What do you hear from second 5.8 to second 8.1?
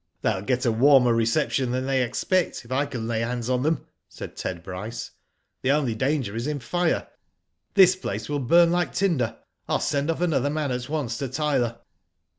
danger is in fire. This